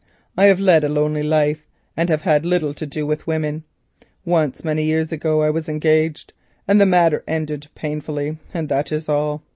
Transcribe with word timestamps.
I 0.35 0.45
have 0.45 0.59
led 0.59 0.83
a 0.83 0.89
lonely 0.89 1.21
life, 1.21 1.67
and 1.95 2.09
have 2.09 2.23
had 2.23 2.43
little 2.43 2.73
to 2.73 2.87
do 2.87 3.05
with 3.05 3.27
women—once, 3.27 4.63
many 4.63 4.83
years 4.83 5.11
ago, 5.11 5.43
I 5.43 5.51
was 5.51 5.69
engaged, 5.69 6.33
and 6.67 6.81
the 6.81 6.87
matter 6.87 7.23
ended 7.27 7.67
painfully, 7.75 8.39
and 8.51 8.67
that 8.69 8.91
is 8.91 9.07
all. 9.07 9.43